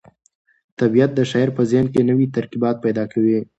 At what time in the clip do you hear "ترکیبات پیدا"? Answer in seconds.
2.35-3.03